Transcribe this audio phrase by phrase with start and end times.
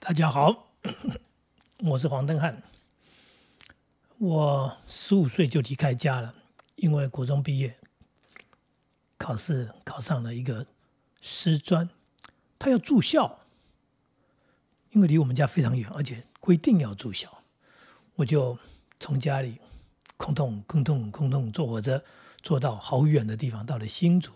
[0.00, 0.70] 大家好，
[1.78, 2.62] 我是黄登汉。
[4.18, 6.34] 我十五岁就离开家了，
[6.76, 7.76] 因为国中毕业，
[9.16, 10.66] 考试考上了一个
[11.20, 11.88] 师专，
[12.58, 13.38] 他要住校，
[14.90, 17.28] 因为离我们家非常远，而且规定要住校，
[18.16, 18.58] 我就
[18.98, 19.58] 从家里
[20.16, 22.02] 空洞空洞空洞坐火车
[22.42, 24.32] 坐到好远的地方，到了新竹。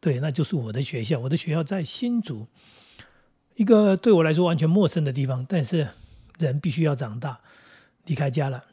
[0.00, 2.46] 对，那就是我的学校，我的学校在新竹。
[3.54, 5.88] 一个对我来说完全陌生的地方，但是
[6.38, 7.40] 人必须要长大，
[8.06, 8.64] 离开家了，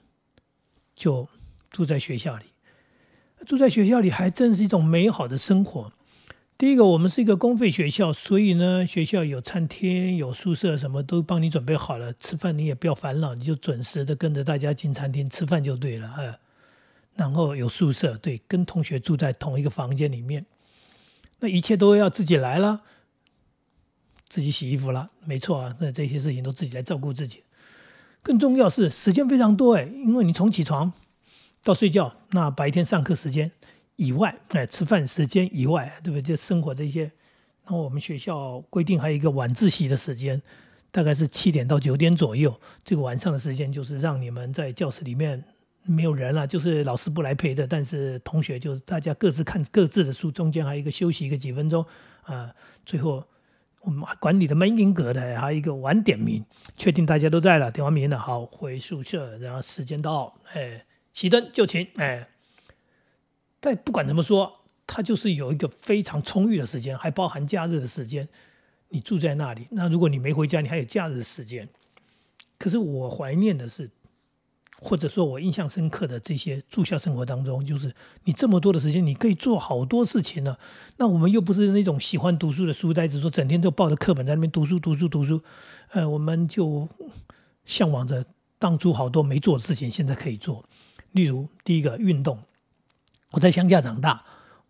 [0.95, 1.27] 就
[1.69, 2.45] 住在学校里。
[3.45, 5.91] 住在学校里还真是一种美好的生活。
[6.57, 12.11] 第一个，我们是一个公费学校，所以呢，学校有餐厅、有宿舍，什么都帮你准备好了。
[12.13, 16.13] 吃饭你也不要烦恼，你就准时的跟着大家进餐厅吃饭就对了。
[16.17, 16.37] 哎，
[17.15, 20.45] 然后有宿舍，对，跟同学住在同一个房间里面，
[21.39, 22.81] 那一切都要自己来了。
[24.29, 27.41] 自己洗衣服了，没错啊，那这些事情都自己来照顾自己。
[28.21, 30.91] 更重要是时间非常多哎，因为你从起床
[31.63, 33.49] 到睡觉，那白天上课时间
[33.95, 36.21] 以外，哎，吃饭时间以外，对不对？
[36.21, 37.03] 就生活这些。
[37.63, 40.39] 然后我们学校规定还有一个晚自习的时间，
[40.91, 42.53] 大概是七点到九点左右。
[42.83, 45.43] 这个晚上的时间就是让你们在教室里面
[45.83, 51.83] 没有人了，就是老师不来陪的，但是同学就是大家各自看各自的书，中间还有一个休息一个几分钟
[52.23, 52.53] 啊，
[52.85, 53.23] 最后。
[53.81, 56.43] 我们管理的蛮严格的，还有一个晚点名，
[56.75, 62.27] 确定大家都在了，点完名了，好回宿舍，然后时间到，哎，熄灯就寝，哎。
[63.59, 68.27] 但不管怎么说，它就是有一个非常充裕的时间，还包含假日的时间。
[68.89, 71.67] 你住在那里，那如果你没回家，你还有假日的时间。
[72.57, 73.89] 可是我怀念的是。
[74.81, 80.57] 或者说我印象深刻的这些住校生活当中，就是你这么多的时间，你可以做好多事情呢。
[80.97, 85.41] 那我们又不是那种喜欢读书的书呆子，说整天都抱着课本在那边读书读书读书。
[85.91, 86.87] 呃，我们就
[87.65, 88.25] 向往着
[88.57, 90.63] 当初好多没做的事情，现在可以做。
[91.11, 92.39] 例如第一个运动，
[93.31, 94.23] 我在乡下长大，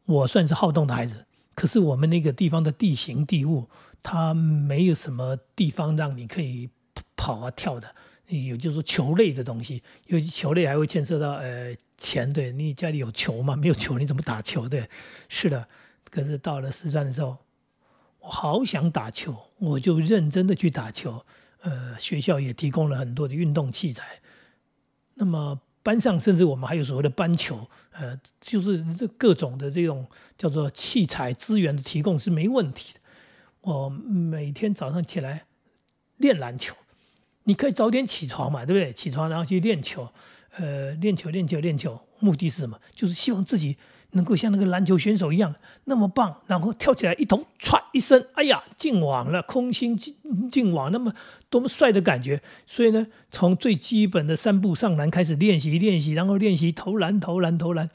[0.06, 1.25] 我算是好动的孩子。
[1.53, 3.69] 可是我们那个地方的地形地物，
[4.01, 6.69] 它没有什么地方让你可以
[7.17, 7.94] 跑啊跳的。
[8.29, 13.56] 有就是球类的东西，尤其球类还会牵涉到呃钱，对你家里有球吗？
[13.56, 14.69] 没有球你怎么打球？
[14.69, 14.88] 对，
[15.28, 15.67] 是的。
[16.12, 17.38] 可是到了四川的时候，
[18.19, 21.25] 我好想打球，我就认真的去打球。
[21.62, 24.22] 呃，学校也提供了很多的运动器材。
[25.16, 28.84] 那么班上甚至我们还有所谓的班球，呃，就是
[29.18, 30.07] 各种的这种
[30.38, 33.00] 叫做器材资源的提供是没问题的。
[33.62, 35.45] 我每天早上起来
[36.18, 36.75] 练篮球。
[37.49, 38.93] 你可以早点起床嘛，对不对？
[38.93, 40.07] 起床然后去练球，
[40.59, 42.79] 呃，练球练球练球，目的是什么？
[42.93, 43.75] 就是希望自己
[44.11, 45.55] 能够像那个篮球选手一样
[45.85, 50.15] 那么棒，然后跳起来一头歘一声，哎呀，进网了，空心进
[50.51, 51.11] 进网，那么
[51.49, 52.39] 多么帅的感觉！
[52.67, 57.89] 所以呢，从最基本的三步上篮开始练习练习，然后练习投篮投篮投篮。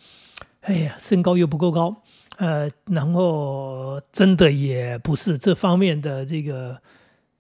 [0.63, 2.03] 哎呀，身高又不够高，
[2.39, 6.83] 呃，然后真的也不是这方面的这个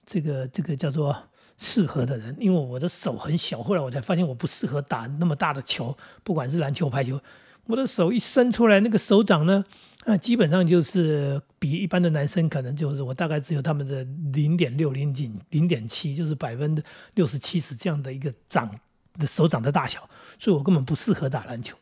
[0.07, 1.17] 这个这个叫做。
[1.57, 7.21] 适合的人，因为我的手很小，后来我才发现我不适合打那么大的球，不管是篮球、排球，
[7.67, 9.65] 我的手一伸出来，那个手掌呢，
[10.05, 16.83] 啊，基本上就是比一般的男生可能就是我大概只有他们的零点六、零点零点七，就是百分之
[17.15, 18.69] 六十七十这样的一个掌
[19.19, 21.77] 的手掌的大小，所以我根本不适合打篮球。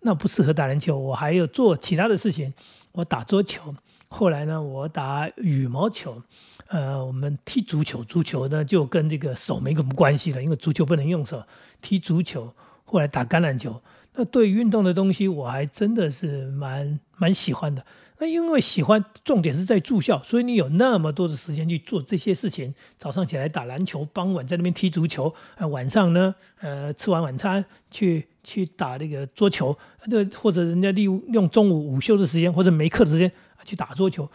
[0.00, 2.54] 那不适合打篮球，我还有做其他的事情，
[2.92, 3.74] 我打桌球，
[4.08, 6.22] 后来呢，我打羽毛球。
[6.68, 11.42] 呃，我们踢足球，足球呢就跟这个手没什么关系了，因为足球不能用手
[11.80, 12.52] 踢足球。
[12.84, 13.82] 后来打橄榄球，
[14.14, 17.84] 那对运动的东西我还真的是蛮蛮喜欢的。
[18.18, 22.74] 那因为喜欢，重点是在住校，所以你有那么多的时间去做这些事情。
[22.96, 29.76] 早上起来打篮球，傍晚在那边踢足球，呃，晚上呢，呃，吃完晚餐去去打那个桌球，
[30.10, 33.30] 这或者人家利用中午午休的时间或者没课的时间
[33.64, 34.26] 去打桌球。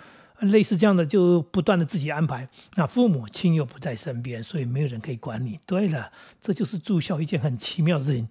[0.41, 5.59] 类似这样的就不断的自己安排，那父母亲又不在身边，所以没有人可以管你。
[5.67, 6.11] 对了，
[6.41, 8.27] 这就是住校一件很奇妙的事情，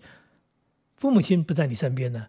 [0.96, 2.26] 父母亲不在你身边呢，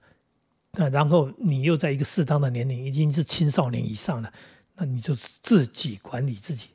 [0.74, 4.32] 那然后你又在一个适当的年龄，已经是青少年以上了，
[4.76, 6.68] 那你就自己管理自己。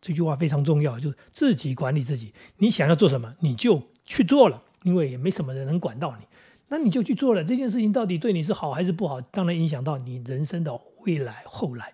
[0.00, 2.32] 这句话非常重要，就是自己管理自己。
[2.58, 6.26] 你想要做什么，你就去做了，因为也没什么人能管到你，
[6.68, 7.42] 那你就去做了。
[7.42, 10.80] 这件事情到底对你是好还是不好，当然影响到你人生的。
[11.04, 11.92] 未来后来，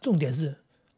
[0.00, 0.56] 重点是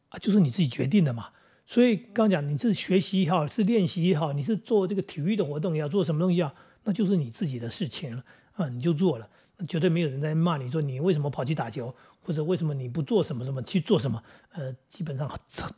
[0.09, 1.31] 啊，就是你自己决定的嘛。
[1.67, 6.55] 所以刚讲你是学习也好，是练习也好，你是做这个体育的活动也好，做什么东西啊，
[6.85, 8.25] 那就是你自己的事情了
[8.55, 9.29] 啊，你就做了，
[9.67, 14.23] 绝对没有人在骂你说你为什么跑去打球，或者为什么你不做什么什么去做什么。
[14.53, 15.31] 呃，基本上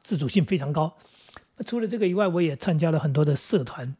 [0.02, 0.96] 自主性非常高。
[1.56, 3.94] 那除了这个以外，我也参加了很多的社团。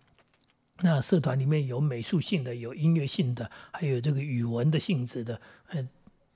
[0.81, 5.41] 那社团里面有美术性的，有音乐性的，还有这个语文的性质的。
[5.69, 5.89] 嗯，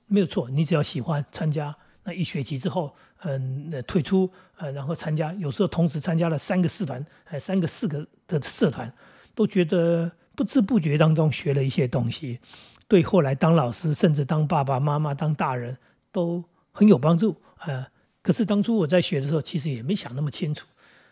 [0.09, 1.73] 没有错，你只要喜欢参加，
[2.03, 8.91] 那一学期之后，嗯，退出，呃，然后参加，有时候同时参加了三个社团，呃，三个四个的社团，
[9.35, 12.39] 都觉得不知不觉当中学了一些东西，
[12.87, 15.77] 对后来当老师，甚至当爸爸妈妈、当大人
[16.11, 17.39] 都很有帮助。
[17.59, 17.85] 呃，
[18.23, 20.65] 可是当初我在学的时候，其实也没想那么清楚。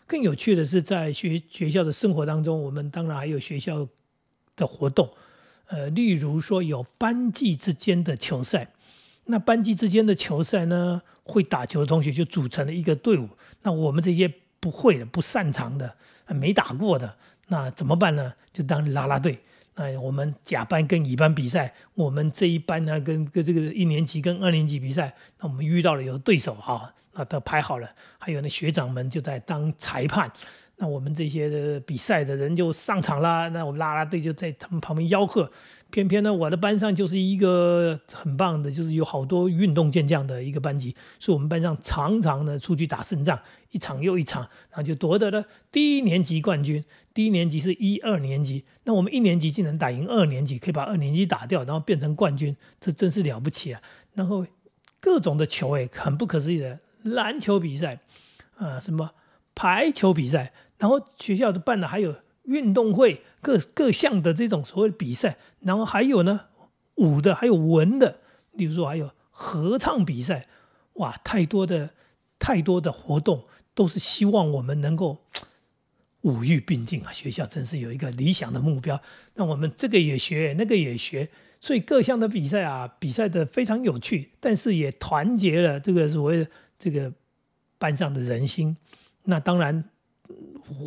[0.07, 3.87] 更有趣的是，在学学校的生活当中，我们当然还有学校
[4.55, 5.07] 的活动，
[5.67, 8.71] 呃，例如说有班级之间的球赛。
[9.27, 13.29] 那班级之间的球赛呢，会打球的同学就组成了一个队伍。
[13.61, 15.93] 那我们这些不会的、不擅长的、
[16.27, 17.15] 没打过的，
[17.47, 18.33] 那怎么办呢？
[18.51, 19.37] 就当拉拉队。
[19.75, 26.93] 那我们甲班跟乙班比赛，我们这一班呢，跟跟这个一年级跟二年级比赛，那我们遇到了有对手啊。
[27.13, 27.89] 那，都排好了，
[28.19, 30.31] 还有那学长们就在当裁判，
[30.75, 33.49] 那我们这些比赛的人就上场啦。
[33.49, 35.51] 那我们啦啦队就在他们旁边吆喝。
[35.89, 43.39] 偏偏呢，我的班上就是一个很棒的，就是有好多运动健将的一个班级，是我们班上常常呢出去打胜仗，
[43.71, 46.83] 一场又一场，然后就夺得了第一年级冠军。
[47.13, 53.81] 第一年级是一二年级，那我们一年级竟然打赢二年级，可以把二年级打掉，然后变成冠军，这真是了不起啊！
[54.13, 54.45] 然后
[54.99, 56.79] 各种的球诶，很不可思议的。
[57.01, 58.01] 篮球比赛，
[58.57, 59.11] 啊，什么
[59.55, 62.13] 排球比赛，然后学校都办的还有
[62.47, 66.47] 运动会，各各项的这种所谓比赛，然后还有呢
[66.95, 68.19] 武的，还有文的，
[68.53, 70.47] 例如说还有合唱比赛，
[70.93, 71.91] 哇，太多的
[72.39, 75.19] 太多的活动，都是希望我们能够
[76.21, 77.13] 五育并进啊！
[77.13, 78.99] 学校真是有一个理想的目标，
[79.35, 81.29] 那我们这个也学，那个也学。
[81.59, 86.47] 所以各项的比赛啊，比赛的非常有趣，但是也团结了这个所谓
[86.79, 87.11] 这个
[87.77, 88.77] 班上的人心。
[89.23, 89.83] 那当然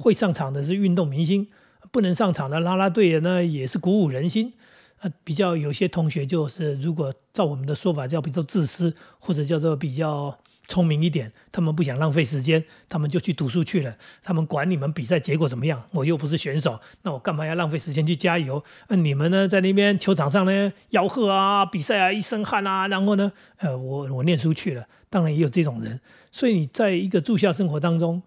[0.03, 1.49] 会上场的是运动明星，
[1.91, 4.53] 不能上场的啦啦队呢也是鼓舞人心。
[5.01, 10.39] 呃，比较有些同学就是如果照我们的说法叫比较自私，或者叫做比较。
[10.69, 13.93] 聪明一点，他们不想浪费时间，他们就去读书去了。
[14.23, 15.83] 他们管你们比赛结果怎么样？
[15.91, 18.63] 我又不是选手，那我干嘛要浪费时间去加油？
[18.87, 24.87] 那你们呢，在那边球场上呢吆喝啊，比赛啊，一身汗啊，然后呢，呃，我我念书去了。
[25.09, 25.99] 当然也有这种人，
[26.31, 28.23] 所以你在一个住校生活当中，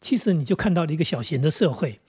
[0.00, 2.00] 其实你就看到了一个小型的社会，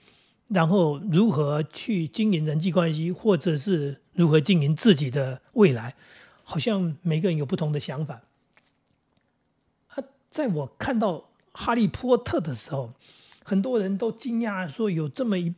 [0.48, 5.94] 然后如何去经营人际关系，或者是如何经营自己的未来，
[6.42, 8.22] 好像每个人有不同的想法。
[9.88, 11.12] 啊在我看到
[11.52, 12.94] 《哈利波特》的时候，
[13.44, 15.54] 很多人都惊讶说有这么一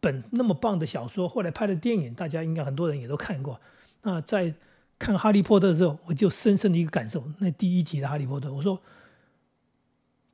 [0.00, 3.60] 本那么棒的小说，后来拍的电影，大家应该很多人也都看过。
[4.02, 4.54] 那在
[4.98, 8.80] 看《哈利波特》的时候，我就深深的一个感受，那第一集的《哈利波特》，我说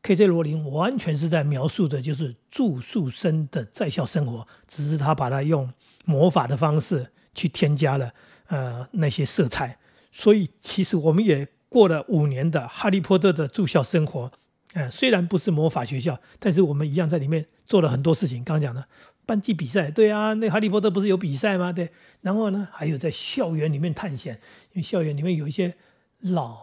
[0.02, 0.26] ，K.J.
[0.26, 5.72] 罗琳完全是在描述的就是住宿生的在校生活，只是他把它用
[6.04, 8.12] 魔法的方式去添加了
[8.48, 9.78] 呃那些色彩，
[10.10, 11.48] 所以其实我们也。
[11.72, 14.30] 过了五年的哈利波特的住校生活，
[14.74, 18.44] 呃，虽然不是魔法学校，但是我们一样在里面做了很多事情。
[18.44, 18.86] 刚刚讲的
[19.24, 21.72] 班级比赛，对啊，那哈利波特不是有比赛吗？
[21.72, 21.88] 对，
[22.20, 24.34] 然后呢，还有在校园里面探险，
[24.74, 25.74] 因为校园里面有一些
[26.18, 26.58] 老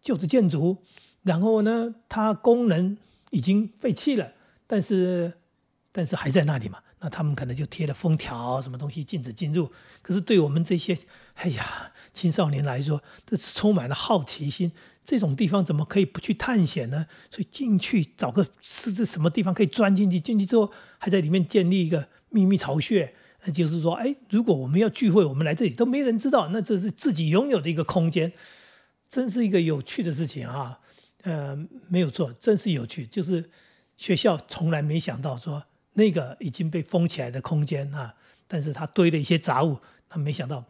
[0.00, 0.76] 旧的建筑，
[1.22, 2.96] 然后呢，它功能
[3.30, 4.32] 已经废弃了，
[4.66, 5.32] 但是
[5.90, 6.78] 但是还在那里嘛。
[7.04, 9.68] 那他们可能就贴了封条，什么东西禁止进入。
[10.02, 10.96] 可是对我们这些，
[11.34, 14.70] 哎呀，青少年来说，这是充满了好奇心。
[15.04, 17.06] 这种地方怎么可以不去探险呢？
[17.28, 20.20] 所以进去找个是这什么地方可以钻进去？
[20.20, 23.12] 进去之后还在里面建立一个秘密巢穴。
[23.44, 28.32] 那就是说，哎，如果我们要聚会，我们来这里都没人知道，那这是自己拥有的一个空间，
[29.08, 30.78] 真是一个有趣的事情啊。
[31.22, 31.56] 呃，
[31.88, 33.06] 没有错，真是有趣。
[33.06, 33.50] 就是
[33.96, 35.64] 学校从来没想到说。
[35.94, 38.14] 那个已经被封起来的空间啊，
[38.48, 40.64] 但是他堆了一些杂物，他没想到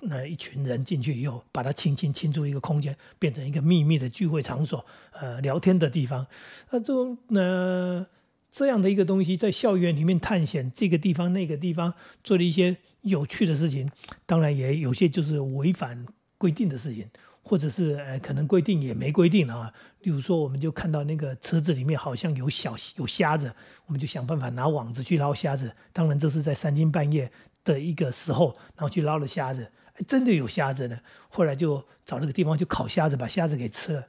[0.00, 6.26] 那一群人进去以后，把它轻轻清出一个空间，变成一个秘密的聚会场所，呃，聊天的地方。
[6.70, 8.04] 那这种呢，
[8.50, 11.94] 这样的一个东西，在校园里面探险，这个地方那个地方
[12.24, 13.88] 做了一些有趣的事情，
[14.26, 16.04] 当然也有些就是违反
[16.36, 17.08] 规定的事情。
[17.42, 19.72] 或者是呃，可能规定也没规定啊。
[20.02, 23.52] 例如说，我们就看到那个车子里面好像有小有虾子，
[23.86, 25.70] 我们就想办法拿网子去捞虾子。
[25.92, 27.30] 当然，这是在三更半夜
[27.64, 29.70] 的一个时候，然后去捞了虾子，
[30.06, 30.98] 真的有虾子呢。
[31.28, 34.04] 后来就找那个地方去烤虾子，把虾子给吃了。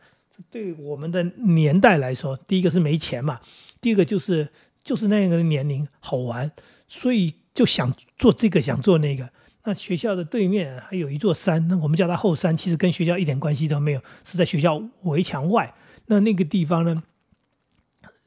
[0.49, 3.41] 对我们的年代来说，第一个是没钱嘛，
[3.81, 4.47] 第二个就是
[4.83, 6.49] 就是那个年龄好玩，
[6.87, 9.29] 所以就想做这个，想做那个。
[9.63, 15.73] 那学校的对面还有一座山，那我们叫它后山，其实跟学校一点关系都没有，是在学校围墙外。
[16.07, 17.03] 那那个地方呢，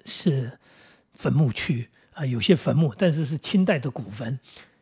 [0.07, 0.59] 是
[1.12, 4.38] 坟墓区啊，有些坟墓，但是是清代的古坟。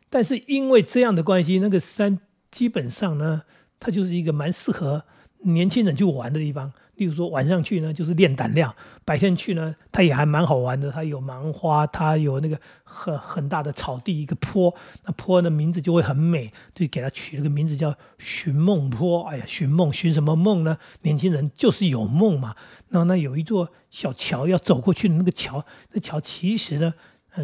[0.09, 2.19] 但是因为这样的关系，那个山
[2.51, 3.41] 基本上呢，
[3.79, 5.03] 它就是一个蛮适合
[5.43, 6.71] 年轻人去玩的地方。
[6.95, 8.71] 例如说晚上去呢，就是练胆量；
[9.03, 10.91] 白天去呢，它也还蛮好玩的。
[10.91, 14.73] 它有芒花，它有那个很很大的草地，一个坡，
[15.03, 19.23] 那坡的名字就会很美，就给它取了个名字叫寻梦坡。
[19.23, 20.77] 哎呀，寻梦，寻什么梦呢？
[21.01, 22.55] 年轻人就是有梦嘛。
[22.89, 26.93] 那那有一座小桥要走过去的那个桥，那桥其实呢。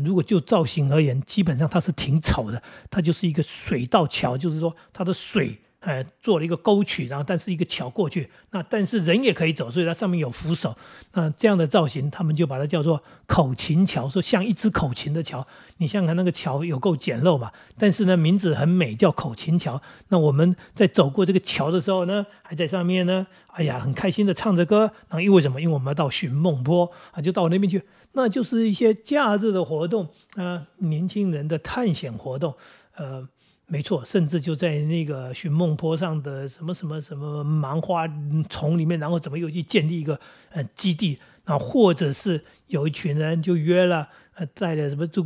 [0.03, 10.75] 如果就造型而言，基本上它是挺丑的，它就是一个水道桥，就是说它的水，哎，做了一个沟渠，然后但是一个桥过去，那但是人也可以走，所以它上面有扶手，
[11.13, 15.45] 那这样的造型，他们就把它叫做口琴桥，说像一只口琴的桥。
[15.77, 19.81] 你想想看，那个桥有够简陋嘛，但是呢，名字很美，叫口琴桥。
[20.09, 24.81] 那我们在走过这个桥的时候呢，还在上面呢，哎呀，很开心的唱着歌。
[25.07, 25.61] 然后因为什么？
[25.61, 27.81] 因为我们要到寻梦坡啊，就到那边去。
[28.11, 32.53] 那就是一些假日的活动啊，年轻人的探险活动，
[32.97, 33.25] 呃，
[33.69, 38.07] 没错，甚至就在那个寻梦坡上的什么什么什么芒花
[38.49, 45.25] 丛里面，然后怎么又去建立一个呃基地啊，或者是有一群人就约了，呃，带着什么就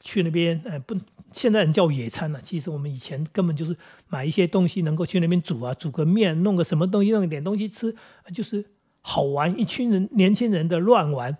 [0.00, 0.96] 去那边，呃，不，
[1.30, 3.76] 现在人叫野餐了，其实我们以前根本就是
[4.08, 7.94] 买一些东西，能够去那边煮啊，煮个面，弄个什么东西，弄一点东西吃，
[8.34, 8.64] 就是
[9.02, 11.36] 好玩，一群人年轻人的乱玩。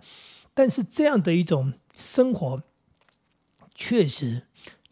[0.53, 2.61] 但是这样的一种生活，
[3.73, 4.43] 确实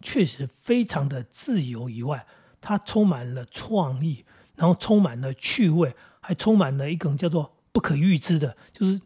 [0.01, 2.25] 确实非常的自由以外，
[2.60, 4.24] 它充满了创意，
[4.55, 9.00] 然后充满了趣味，还充满了一种叫做不可预知的，就是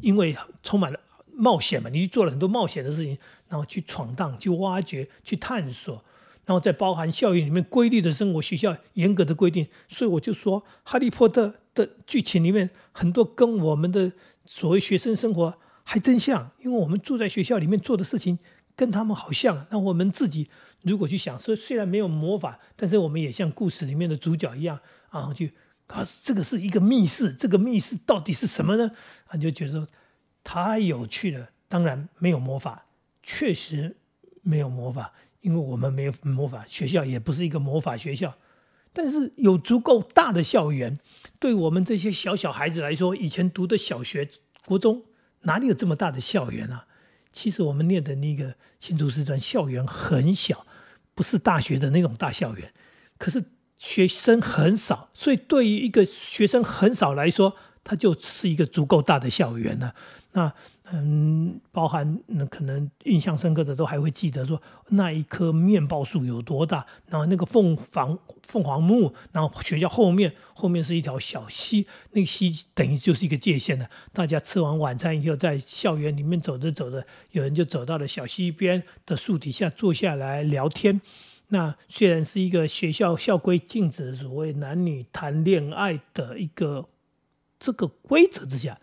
[0.00, 1.00] 因为充满了
[1.32, 3.16] 冒险嘛，你去做了很多冒险的事情，
[3.48, 6.04] 然后去闯荡、去挖掘、去探索，
[6.44, 14.12] 然后再包含校园里面规律的生活，学校严格的规定，所以我就说《哈利波特》的剧情里面很多跟我们的
[14.44, 15.54] 所谓学生生活。
[15.90, 18.38] 还真像，因为我们住在学校里面做的事情
[18.78, 19.66] 跟他们好像。
[19.70, 20.48] 那我们自己
[20.82, 24.78] 如果去想，说虽然没有魔法，但是我们也像故事里面的主角一样
[25.10, 25.52] 啊，去
[25.88, 28.92] 啊，这个是一个密室，这个密室到底是什么呢？
[29.26, 29.88] 啊，就觉得
[30.44, 31.50] 太有趣了。
[31.68, 32.86] 当然没有魔法，
[33.20, 33.96] 确实
[34.42, 38.32] 没有魔法，因为我们没有魔法，学校也不是一个魔法学校。
[38.92, 41.00] 但是有足够大的校园，
[41.40, 44.30] 对我们这些小小孩子来说，以前读的小学、
[44.64, 45.02] 国中。
[45.42, 46.87] 哪里有这么大的校园啊？
[47.40, 50.66] 其实我们念的那个新竹师专校园很小，
[51.14, 52.72] 不是大学的那种大校园，
[53.16, 53.44] 可是
[53.78, 57.54] 学生很少，所以对于一个学生很少来说，
[57.84, 59.94] 它就是一个足够大的校园了。
[60.32, 60.52] 那
[60.90, 73.90] 嗯，包含那可能印象深刻的都还会记得说那一棵面包树有多大，然后那个凤凰凤凰木，然后学校后面后面是一条小溪，那个溪等于就是一个界限了。
[74.14, 81.00] 大家吃完晚餐以后，在校园里面走着走着，有人就走到了小溪边的树底下坐下来聊天。
[81.48, 86.88] 那虽然是一个学校校规禁止所谓男女谈恋爱的一个
[87.58, 88.78] 这个规则之下，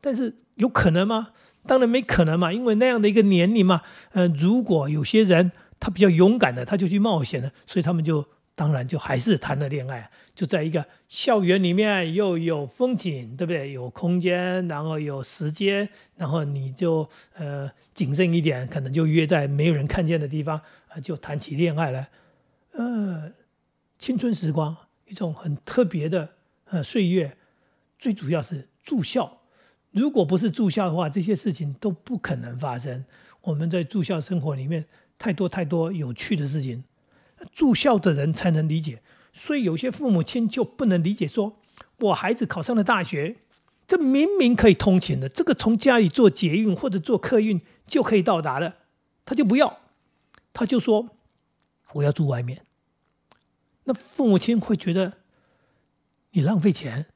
[0.00, 1.32] 但是有可能吗？
[1.66, 13.72] 当然没可能嘛，因为那样的一个年龄嘛，呃，如果有些人他比较勇敢的，他就去冒险了，所以他们就当然就还是谈了恋爱，就在一个校园里面又有风景，对不对？
[13.72, 22.08] 有空间，然后有时间，然后你就呃谨慎一点，可能就约在没有人看见的地方啊，就谈起恋爱来，
[22.72, 23.32] 呃，
[23.98, 24.76] 青春时光
[25.06, 26.28] 一种很特别的
[26.66, 27.36] 呃岁月，
[27.98, 29.39] 最主要是住校。
[29.92, 33.04] 如果不是住校的话，这些事情都不可能发生。
[33.42, 34.84] 我们在住校生活里面，
[35.18, 36.84] 太多太多有趣的事情，
[37.52, 39.02] 住校的人才能理解。
[39.32, 41.58] 所以有些父母亲就不能理解，说
[41.98, 43.36] 我孩子考上了大学，
[43.86, 48.76] 这明明可以通勤的，这个从家里坐捷运或者坐客运就可以到达了，
[49.24, 49.80] 他就不要，
[50.52, 51.08] 他就说
[51.94, 52.62] 我要住外面。
[53.84, 55.14] 那父母亲会觉得
[56.32, 57.06] 你浪费钱。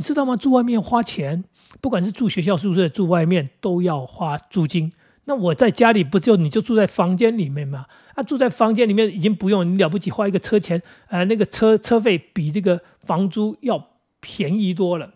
[0.00, 0.34] 你知道吗？
[0.34, 1.44] 住外面花钱，
[1.82, 4.90] 不管是住学校宿舍、住外面，都要花租金。
[5.26, 7.84] 那我在家里不就你就住在房间里面吗？
[8.14, 13.90] 啊，住在房间里面已经不用，你了不起花一个车钱，呃，那个车车费比这个房租要
[14.20, 15.12] 便宜多了。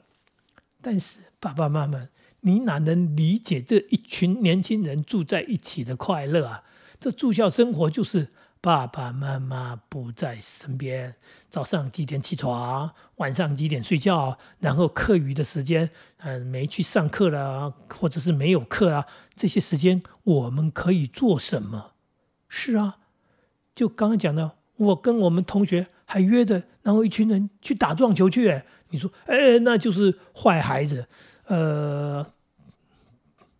[0.82, 2.08] 但是爸爸妈妈，
[2.40, 6.62] 你哪能理解这一群年轻人住在一起的快乐啊？
[7.00, 8.28] 这住校生活就是。
[8.64, 11.16] 爸爸妈妈不在身边，
[11.50, 15.90] 早上几点起床，晚上几点睡觉，然后课余的时间，
[16.21, 19.04] 嗯，没去上课了，或者是没有课啊，
[19.37, 21.92] 这些时间我们可以做什么？
[22.49, 23.00] 是啊，
[23.75, 31.06] 就刚刚讲的，我跟我们同学还约的，然后一群人去打撞球去，你说，哎，那就是坏孩子，
[31.49, 32.26] 呃。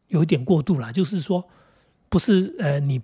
[0.09, 1.51] 有点过度了，就是说，
[2.09, 3.03] 不是呃你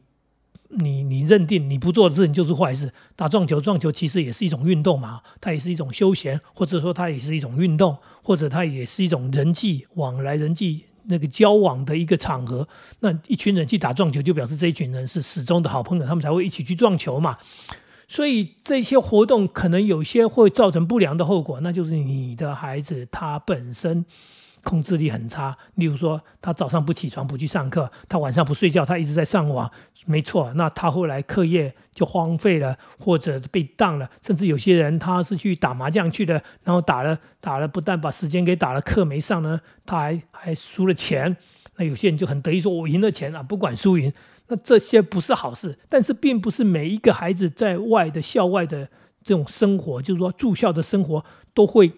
[0.70, 2.92] 你你认定你不做的事情就是坏事。
[3.16, 12.68] 打撞球，撞球其实也是一种运动嘛，它也是一种休闲，或者说它也是一种运动，或者它也是一种人际往来、人际那个交往的一个场合。
[13.00, 17.38] 那一群人去打撞球，就表示这一群人是始终的好朋友，他们才会一起去撞球嘛。
[18.06, 24.04] 所以这些活动可能有些会造成不良的后果，那就是你的孩子他本身
[24.62, 25.56] 控制力很差。
[25.74, 29.70] 例如说，他早上不起床不去上课，他晚上不睡觉，他一直在上网，
[30.06, 30.52] 没错。
[30.54, 41.36] 那他后来课业就荒废了，或者被当了，甚至有些人他是去打麻将去的，然后打了打了，不但把时间给打了，课没上呢，他还还输了钱。
[41.76, 44.12] 那有些人就很得意说：“我赢了钱啊，不管输赢。”
[44.52, 48.88] 那这些不是好事，但是并不是每一个孩子在外的校外的
[49.22, 51.24] 这种生活，就是说住校的生活
[51.54, 51.92] 都会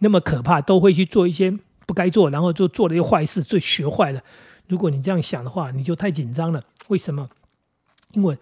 [0.00, 4.22] 那么可怕，都会去做一些不该做，然后就做了一些坏事，最学坏了。
[4.66, 6.64] 如果你这样想的话，你就太紧张了。
[6.88, 7.28] 为什么？
[8.12, 8.38] 因为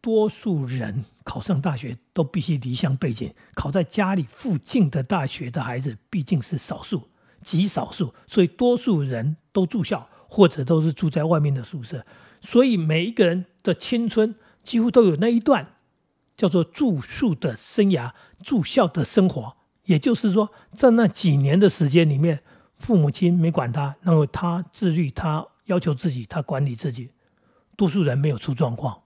[0.00, 7.08] 多数人考上大学都必须离乡背井，考在家里附近的大学的孩子毕竟是少数，
[7.42, 12.04] 极少数，所以多数人都住校，或者都是住在外面的宿舍。
[12.40, 15.74] 所以每一个人的青春几乎都有那一段
[16.36, 18.12] 叫做住宿的生涯、
[18.42, 19.55] 住校的生活。
[19.86, 22.40] 也就是说，在那几年的时间里面，
[22.78, 27.10] 父母亲没管他，然后他自律，他要求自己，他管理自己。
[27.74, 28.96] 多数人没有出状况。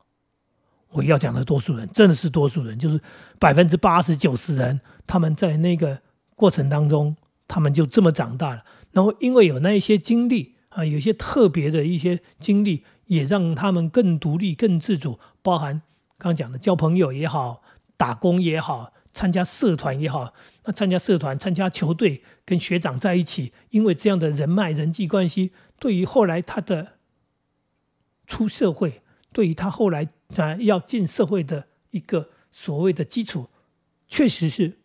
[0.90, 3.00] 我要讲的多数人，真的是多数人，就是
[3.38, 6.00] 百分之八十九十人，他们在那个
[6.34, 8.64] 过程当中，他们就这么长大了。
[8.90, 12.84] 然后因为有那一些经历啊，有些特别的一些经历。
[13.10, 15.82] 也让他们更独立、更自主，包含
[16.16, 17.60] 刚刚讲的交朋友也好，
[17.96, 20.32] 打工也好，参加社团也好。
[20.64, 26.92] 那参加社团、参加球队，跟学长在一起，因为这样的人脉、人际关系，对于后来他的
[28.26, 33.50] 出社会，对于他后来啊要进社会的一个所谓的基础，
[34.08, 34.78] 确实是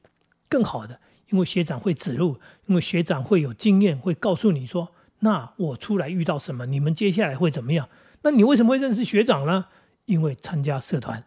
[0.50, 1.00] 更好的。
[1.30, 7.88] 因为学长会指路，因为学长会有经验，会告诉你说：“那我出来遇到什么，你们接下来会怎么样。”
[8.24, 9.68] 那你为什么会认识学长呢？
[10.06, 11.24] 因为参加社团，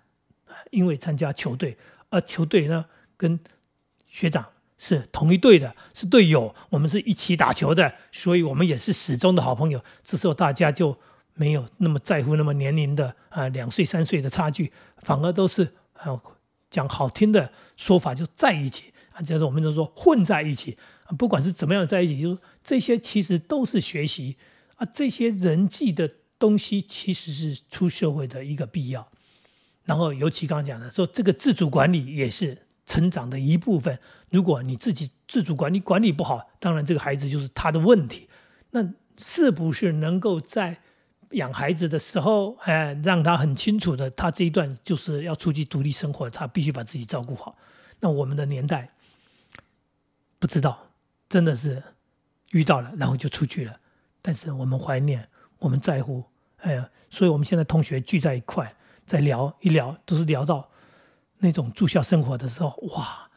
[0.71, 1.79] 因为参加球队，
[2.11, 2.85] 而球队呢
[3.19, 3.39] 跟
[4.07, 4.47] 学长
[4.79, 9.85] 是同一队的，是队友，我们是一起打球的，所以我们也是始终的好朋友。
[10.03, 10.97] 这时候大家就
[11.35, 16.19] 没有那么在乎那么年龄的啊两岁三岁的差距，反而都是啊
[16.71, 24.39] 讲好听的说法就在一起啊，就是我们就说混在一起啊，不管是怎么样在一起，就是这些其实都是学习
[24.77, 26.11] 啊，这些人际的。
[26.41, 29.11] 东西其实是出社会的一个必要，
[29.83, 32.57] 然后尤其刚刚讲的说，这个自主管理也是
[32.89, 33.97] 成长的一部分。
[34.31, 38.29] 如果你自己自主管理管理不好，当然这个孩子就是他的问题。
[38.71, 38.85] 那
[39.17, 40.81] 是不是能够在
[41.31, 47.57] 养孩子的时候，哎，让他很清楚的，他这一段就是要出去独立生活，他必须把自己照顾好。
[48.01, 48.91] 那我们的年代
[50.41, 50.91] 不知道，
[51.29, 51.81] 真的是
[52.51, 53.79] 遇到了，然后就出去了。
[54.21, 55.29] 但是我们怀念。
[55.61, 56.23] 我们在乎，
[56.59, 58.73] 哎呀，所以我们现在同学聚在一块，
[59.05, 60.71] 在聊一聊，都是聊到
[61.41, 63.29] 那种住校生活的时候，哇，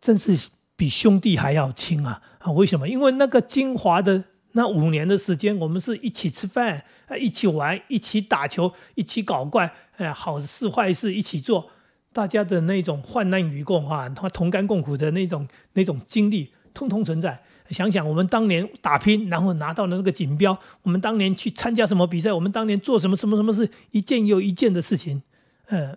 [0.00, 2.20] 真是比兄弟还要亲啊！
[2.38, 2.88] 啊，为什么？
[2.88, 11.70] 因为那个精华的那五年的时间，我们是一起吃饭，啊，一起玩，一起打球，一起搞怪，哎，好事坏事一起做，
[12.12, 17.42] 大家的那种患难与共啊，同同甘共苦的那种那种经历，通通存在。
[17.70, 25.22] 想想我们当年打拼，然后拿到了那个锦标，我们当年去参加什么比赛，我们当年做什么什么什么事，一件又一件的事情，
[25.66, 25.96] 呃，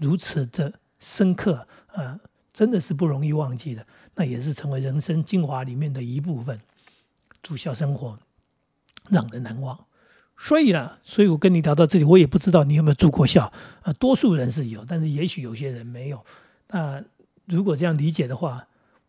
[0.00, 2.18] 如此的深刻，呃，
[2.52, 3.86] 真的是不容易忘记的。
[4.14, 6.58] 那也是成为人生精华里面的一部分。
[7.42, 8.18] 住校生活
[9.08, 9.78] 让人难忘，
[10.36, 13.92] 所以呢，所以我跟你聊到这里，我也不知道你有没有住过校啊？
[13.94, 16.24] 多数人是有，但是也许有些人没有。
[16.68, 17.02] 那
[17.46, 18.66] 如果这样理解的话，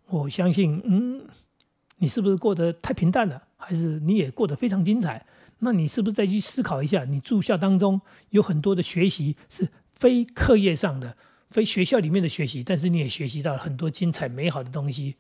[0.08, 1.28] 我相信，嗯。
[2.02, 3.44] 你是不是过得太平淡了？
[3.58, 5.26] 还是你也过得非常精彩？
[5.58, 7.04] 那你是不是再去思考一下？
[7.04, 8.00] 你住校当中
[8.30, 9.68] 有很多的学习是
[10.00, 11.16] 非课业上的、
[11.52, 15.16] 非学校里面的学习，但是你也学习到了很多精彩美好的东西。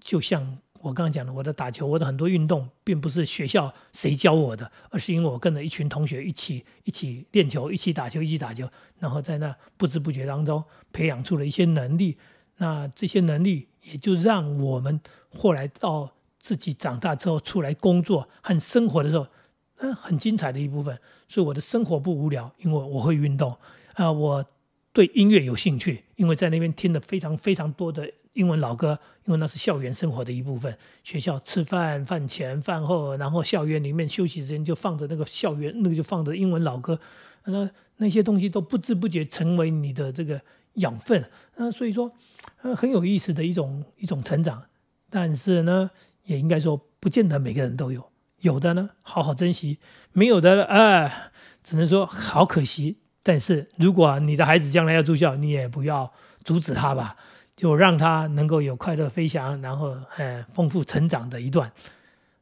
[0.00, 10.62] 就像我刚刚讲的，我的打球，我的很多运动，并不是学校谁教我的，而是因为我跟着一群同学一起一起练球、一起打球、一起打球，然后在那不知不觉当中
[10.92, 12.16] 培养出了一些能力。
[12.56, 15.00] 那这些能力也就让我们
[15.36, 16.12] 后来到。
[16.42, 19.26] 自己长大之后出来工作和生活的时候，
[19.80, 20.98] 嗯，很精彩的一部分。
[21.28, 23.54] 所以我的生活不无聊，因为我会运动
[23.94, 24.44] 啊，我
[24.92, 30.76] 对音乐有兴趣，因为在那边听了非常非常多的英文老歌，因为那是校园生活的一部分。
[31.04, 36.98] 学校吃饭、饭前、饭后，然后校园里面休息时间就放着那个校园那个就放着英文老歌，
[37.44, 40.40] 那那些东西都不知不觉成为你的这个
[40.74, 41.24] 养分。
[41.56, 42.12] 嗯，所以说，
[42.62, 44.62] 呃，很有意思的一种一种成长。
[45.10, 45.90] 但是呢，
[46.24, 48.10] 也应该说，不见得每个人都有。
[48.40, 49.76] 有的呢，好好珍惜；
[50.12, 52.98] 没有的，啊，只能说好可惜。
[53.30, 56.12] 但是如果你的孩子将来要住校，你也不要
[56.42, 57.14] 阻止他吧，
[57.54, 61.70] 就让他能够有快乐飞翔，然后呃丰富成长的一段。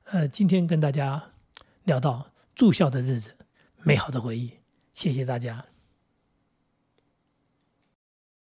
[0.04, 1.22] 呃，今天跟大家
[1.84, 3.36] 聊到住校的日子，
[3.82, 4.50] 美好的回忆，
[4.94, 5.62] 谢谢大家。